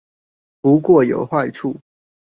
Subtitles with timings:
[0.61, 1.79] 不過有壞處